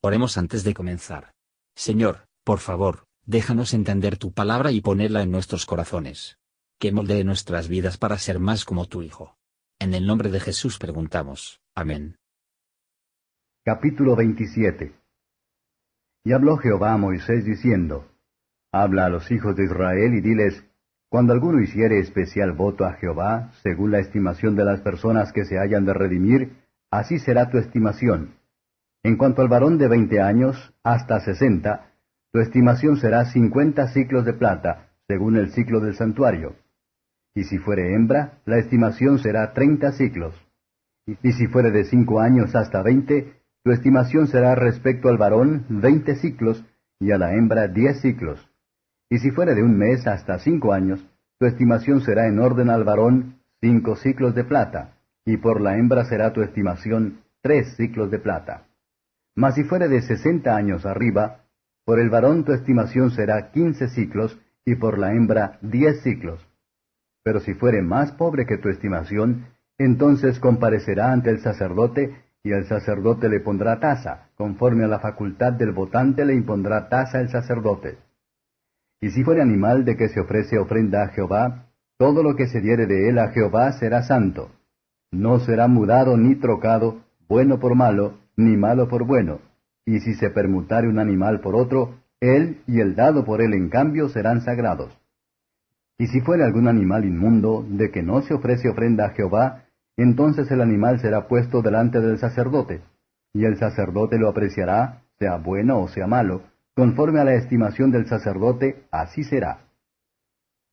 [0.00, 1.32] Oremos antes de comenzar.
[1.74, 6.38] Señor, por favor, déjanos entender tu palabra y ponerla en nuestros corazones.
[6.78, 9.36] Que moldee nuestras vidas para ser más como tu Hijo.
[9.80, 11.60] En el nombre de Jesús preguntamos.
[11.74, 12.16] Amén.
[13.64, 14.94] Capítulo 27
[16.24, 18.08] Y habló Jehová a Moisés diciendo,
[18.72, 20.64] Habla a los hijos de Israel y diles,
[21.08, 25.58] Cuando alguno hiciere especial voto a Jehová, según la estimación de las personas que se
[25.58, 26.56] hayan de redimir,
[26.88, 28.37] así será tu estimación
[29.02, 31.92] en cuanto al varón de veinte años hasta sesenta,
[32.32, 36.56] tu estimación será cincuenta ciclos de plata, según el ciclo del santuario.
[37.34, 40.34] Y si fuere hembra, la estimación será treinta ciclos.
[41.22, 43.34] Y si fuere de cinco años hasta veinte,
[43.64, 46.64] tu estimación será respecto al varón veinte ciclos,
[47.00, 48.46] y a la hembra diez ciclos.
[49.08, 51.06] Y si fuere de un mes hasta cinco años,
[51.38, 56.04] tu estimación será en orden al varón cinco ciclos de plata, y por la hembra
[56.04, 58.64] será tu estimación tres ciclos de plata.
[59.38, 61.44] Mas si fuere de sesenta años arriba,
[61.84, 66.44] por el varón tu estimación será quince ciclos, y por la hembra diez ciclos.
[67.22, 69.46] Pero si fuere más pobre que tu estimación,
[69.78, 75.52] entonces comparecerá ante el sacerdote, y el sacerdote le pondrá tasa, conforme a la facultad
[75.52, 77.96] del votante le impondrá tasa el sacerdote.
[79.00, 82.60] Y si fuere animal de que se ofrece ofrenda a Jehová, todo lo que se
[82.60, 84.50] diere de él a Jehová será santo.
[85.12, 89.40] No será mudado ni trocado, bueno por malo, ni malo por bueno,
[89.84, 93.68] y si se permutare un animal por otro, él y el dado por él en
[93.68, 94.96] cambio serán sagrados.
[95.98, 99.64] Y si fuere algún animal inmundo, de que no se ofrece ofrenda a Jehová,
[99.96, 102.80] entonces el animal será puesto delante del sacerdote,
[103.34, 106.42] y el sacerdote lo apreciará, sea bueno o sea malo,
[106.76, 109.64] conforme a la estimación del sacerdote, así será.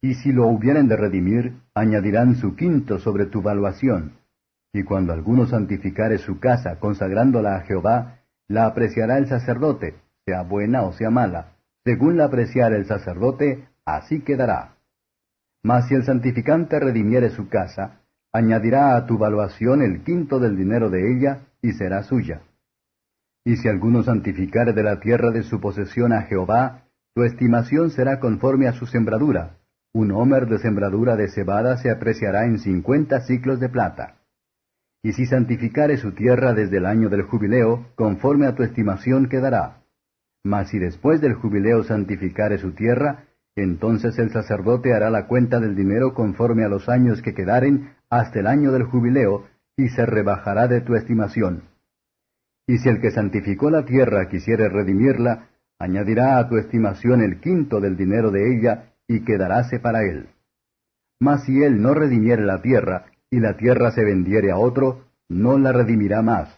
[0.01, 4.11] Y si lo hubieren de redimir, añadirán su quinto sobre tu valuación,
[4.75, 9.95] y cuando alguno santificare su casa consagrándola a Jehová, la apreciará el sacerdote,
[10.25, 11.53] sea buena o sea mala.
[11.85, 14.75] Según la apreciare el sacerdote, así quedará.
[15.63, 18.01] Mas si el santificante redimiere su casa,
[18.33, 22.41] añadirá a tu valuación el quinto del dinero de ella, y será suya.
[23.45, 26.81] Y si alguno santificare de la tierra de su posesión a Jehová,
[27.13, 29.55] tu estimación será conforme a su sembradura.
[29.93, 34.15] Un homer de sembradura de cebada se apreciará en cincuenta ciclos de plata
[35.05, 39.83] y si santificare su tierra desde el año del jubileo, conforme a tu estimación quedará.
[40.43, 45.75] Mas si después del jubileo santificare su tierra, entonces el sacerdote hará la cuenta del
[45.75, 49.45] dinero conforme a los años que quedaren hasta el año del jubileo,
[49.77, 51.65] y se rebajará de tu estimación.
[52.65, 57.79] Y si el que santificó la tierra quisiere redimirla, añadirá a tu estimación el quinto
[57.79, 60.29] del dinero de ella, y quedaráse para él.
[61.19, 63.05] Mas si él no redimiere la tierra,
[63.35, 66.57] y la tierra se vendiere a otro, no la redimirá más,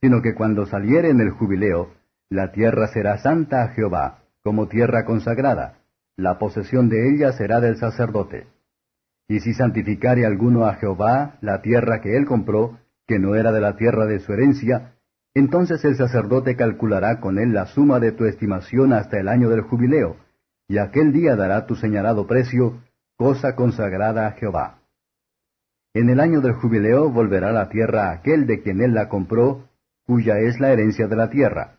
[0.00, 1.94] sino que cuando saliere en el jubileo,
[2.30, 5.80] la tierra será santa a Jehová, como tierra consagrada,
[6.16, 8.46] la posesión de ella será del sacerdote.
[9.26, 12.78] Y si santificare alguno a Jehová la tierra que él compró,
[13.08, 14.92] que no era de la tierra de su herencia,
[15.34, 19.62] entonces el sacerdote calculará con él la suma de tu estimación hasta el año del
[19.62, 20.18] jubileo,
[20.68, 22.80] y aquel día dará tu señalado precio,
[23.16, 24.81] cosa consagrada a Jehová.
[25.94, 29.68] En el año del jubileo volverá la tierra aquel de quien él la compró,
[30.06, 31.78] cuya es la herencia de la tierra.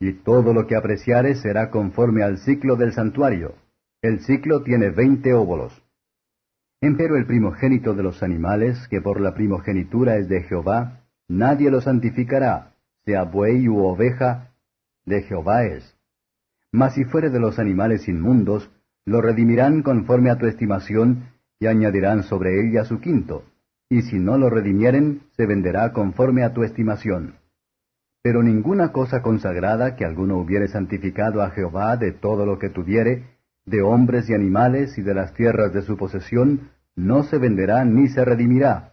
[0.00, 3.54] Y todo lo que apreciare será conforme al ciclo del santuario.
[4.00, 5.82] El ciclo tiene veinte óbolos.
[6.80, 11.80] Empero el primogénito de los animales, que por la primogenitura es de Jehová, nadie lo
[11.80, 12.74] santificará,
[13.04, 14.50] sea buey u oveja,
[15.06, 15.96] de Jehová es.
[16.72, 18.70] Mas si fuere de los animales inmundos,
[19.04, 21.28] lo redimirán conforme a tu estimación,
[21.58, 23.44] y añadirán sobre ella su quinto,
[23.88, 27.36] y si no lo redimieren, se venderá conforme a tu estimación.
[28.22, 33.34] Pero ninguna cosa consagrada que alguno hubiere santificado a Jehová de todo lo que tuviere,
[33.66, 38.08] de hombres y animales y de las tierras de su posesión, no se venderá ni
[38.08, 38.92] se redimirá.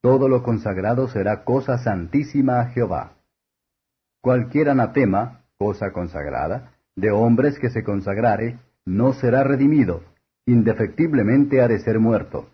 [0.00, 3.14] Todo lo consagrado será cosa santísima a Jehová.
[4.20, 10.02] Cualquier anatema, cosa consagrada, de hombres que se consagrare, no será redimido,
[10.48, 12.48] indefectiblemente ha de ser muerto.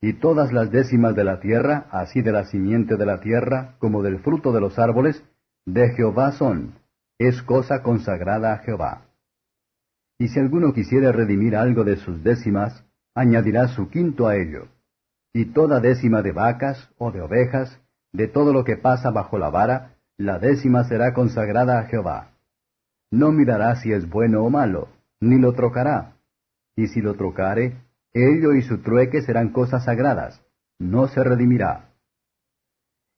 [0.00, 4.02] Y todas las décimas de la tierra, así de la simiente de la tierra como
[4.02, 5.22] del fruto de los árboles,
[5.66, 6.74] de Jehová son,
[7.18, 9.02] es cosa consagrada a Jehová.
[10.18, 12.84] Y si alguno quisiere redimir algo de sus décimas,
[13.14, 14.68] añadirá su quinto a ello.
[15.32, 17.80] Y toda décima de vacas o de ovejas,
[18.12, 22.30] de todo lo que pasa bajo la vara, la décima será consagrada a Jehová.
[23.10, 24.88] No mirará si es bueno o malo,
[25.20, 26.14] ni lo trocará,
[26.80, 30.42] y si lo trocare, ello y su trueque serán cosas sagradas,
[30.78, 31.94] no se redimirá.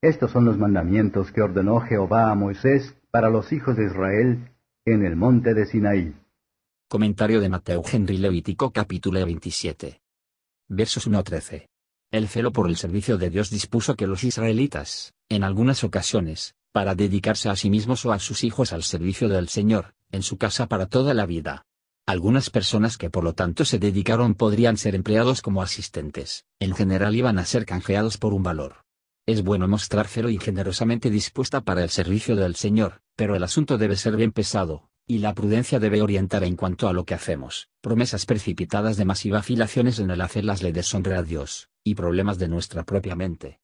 [0.02, 4.50] Estos son los mandamientos que ordenó Jehová a Moisés para los hijos de Israel
[4.84, 6.14] en el monte de Sinaí.
[6.88, 10.00] Comentario de Mateo Henry Levítico capítulo 27.
[10.68, 11.68] Versos 1 a 13.
[12.10, 16.94] El celo por el servicio de Dios dispuso que los israelitas, en algunas ocasiones, para
[16.94, 20.66] dedicarse a sí mismos o a sus hijos al servicio del Señor, en su casa
[20.66, 21.64] para toda la vida.
[22.04, 27.14] Algunas personas que por lo tanto se dedicaron podrían ser empleados como asistentes, en general
[27.14, 28.84] iban a ser canjeados por un valor.
[29.24, 33.78] Es bueno mostrar celo y generosamente dispuesta para el servicio del Señor, pero el asunto
[33.78, 37.68] debe ser bien pesado, y la prudencia debe orientar en cuanto a lo que hacemos.
[37.80, 42.36] Promesas precipitadas de más y vacilaciones en el hacerlas le deshonra a Dios, y problemas
[42.38, 43.60] de nuestra propia mente.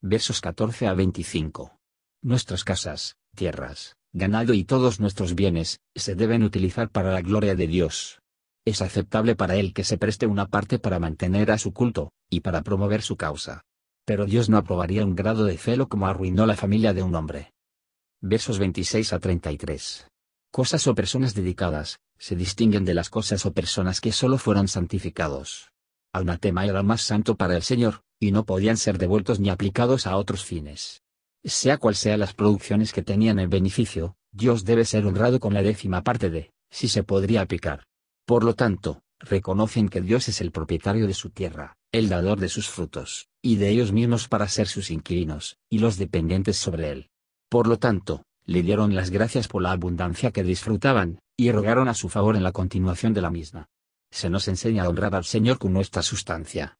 [0.00, 1.78] Versos 14 a 25.
[2.22, 7.66] Nuestras casas, tierras, ganado y todos nuestros bienes, se deben utilizar para la gloria de
[7.66, 8.20] Dios.
[8.64, 12.40] Es aceptable para Él que se preste una parte para mantener a su culto, y
[12.40, 13.62] para promover su causa.
[14.04, 17.52] Pero Dios no aprobaría un grado de celo como arruinó la familia de un hombre.
[18.20, 20.08] Versos 26 a 33.
[20.50, 25.70] Cosas o personas dedicadas, se distinguen de las cosas o personas que solo fueron santificados.
[26.12, 30.16] Anatema era más santo para el Señor, y no podían ser devueltos ni aplicados a
[30.16, 31.02] otros fines.
[31.46, 35.62] Sea cual sea las producciones que tenían en beneficio, Dios debe ser honrado con la
[35.62, 37.84] décima parte de, si se podría aplicar.
[38.26, 42.48] Por lo tanto, reconocen que Dios es el propietario de su tierra, el dador de
[42.48, 47.10] sus frutos, y de ellos mismos para ser sus inquilinos, y los dependientes sobre él.
[47.48, 51.94] Por lo tanto, le dieron las gracias por la abundancia que disfrutaban, y rogaron a
[51.94, 53.68] su favor en la continuación de la misma.
[54.10, 56.76] Se nos enseña a honrar al Señor con nuestra sustancia.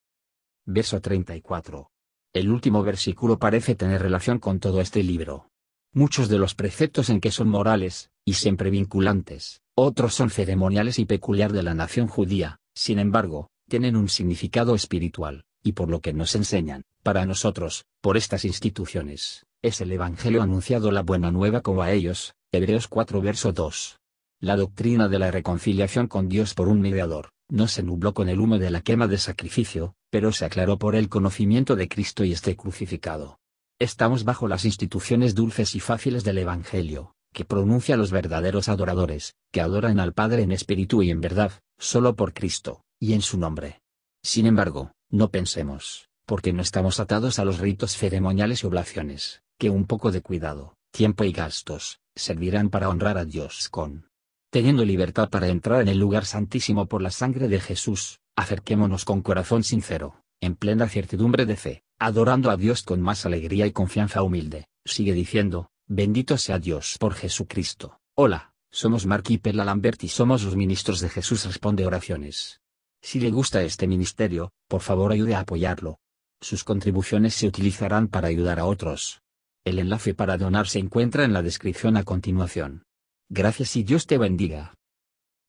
[0.64, 1.88] Verso 34.
[2.36, 5.48] El último versículo parece tener relación con todo este libro.
[5.94, 11.06] Muchos de los preceptos en que son morales, y siempre vinculantes, otros son ceremoniales y
[11.06, 16.12] peculiar de la nación judía, sin embargo, tienen un significado espiritual, y por lo que
[16.12, 21.80] nos enseñan, para nosotros, por estas instituciones, es el Evangelio anunciado la buena nueva como
[21.80, 23.96] a ellos, Hebreos 4 verso 2.
[24.40, 28.38] La doctrina de la reconciliación con Dios por un mediador, no se nubló con el
[28.38, 32.32] humo de la quema de sacrificio, pero se aclaró por el conocimiento de Cristo y
[32.32, 33.38] este crucificado.
[33.78, 39.36] Estamos bajo las instituciones dulces y fáciles del Evangelio, que pronuncia a los verdaderos adoradores,
[39.52, 43.38] que adoran al Padre en espíritu y en verdad, solo por Cristo, y en su
[43.38, 43.80] nombre.
[44.22, 49.70] Sin embargo, no pensemos, porque no estamos atados a los ritos ceremoniales y oblaciones, que
[49.70, 54.10] un poco de cuidado, tiempo y gastos, servirán para honrar a Dios con.
[54.50, 59.22] Teniendo libertad para entrar en el lugar santísimo por la sangre de Jesús, acerquémonos con
[59.22, 64.22] corazón sincero, en plena certidumbre de fe, adorando a Dios con más alegría y confianza
[64.22, 67.98] humilde, sigue diciendo, bendito sea Dios por Jesucristo.
[68.14, 72.60] Hola, somos Mark y Perla Lambert y somos los ministros de Jesús Responde Oraciones.
[73.02, 75.98] Si le gusta este ministerio, por favor ayude a apoyarlo.
[76.40, 79.22] Sus contribuciones se utilizarán para ayudar a otros.
[79.64, 82.84] El enlace para donar se encuentra en la descripción a continuación.
[83.28, 84.74] Gracias y Dios te bendiga.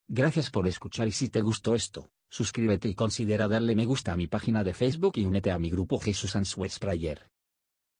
[0.07, 4.15] Gracias por escuchar y si te gustó esto, suscríbete y considera darle me gusta a
[4.15, 7.29] mi página de Facebook y únete a mi grupo Jesús Answers Prayer.